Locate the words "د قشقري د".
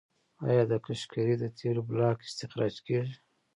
0.71-1.45